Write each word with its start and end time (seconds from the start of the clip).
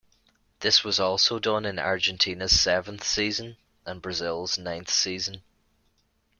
This 0.61 0.83
was 0.83 0.99
also 0.99 1.37
done 1.37 1.63
in 1.63 1.77
Argentina's 1.77 2.59
seventh 2.59 3.03
season 3.03 3.57
and 3.85 4.01
Brazil's 4.01 4.57
ninth 4.57 4.89
season. 4.89 5.43